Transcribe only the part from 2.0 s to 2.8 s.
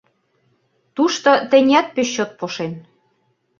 чот пошен.